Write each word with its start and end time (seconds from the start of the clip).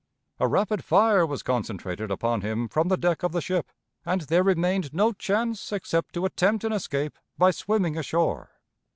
A 0.39 0.47
rapid 0.47 0.83
fire 0.83 1.27
was 1.27 1.43
concentrated 1.43 2.09
upon 2.09 2.41
him 2.41 2.67
from 2.67 2.87
the 2.87 2.97
deck 2.97 3.21
of 3.21 3.33
the 3.33 3.39
ship, 3.39 3.71
and 4.03 4.21
there 4.21 4.41
remained 4.41 4.95
no 4.95 5.13
chance 5.13 5.71
except 5.71 6.15
to 6.15 6.25
attempt 6.25 6.63
an 6.63 6.73
escape 6.73 7.19
by 7.37 7.51
swimming 7.51 7.95
ashore. 7.99 8.49